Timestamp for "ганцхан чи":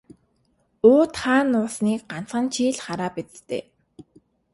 2.11-2.63